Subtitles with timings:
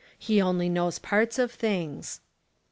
[0.17, 2.21] He only knows parts of things.